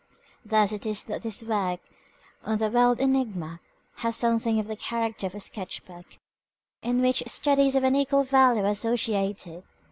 [0.43, 1.79] Thus it is that this work
[2.43, 3.59] on the world enigma
[3.97, 6.17] has something of the character of a sketch book,
[6.81, 9.61] in which studies of unequal value are associated.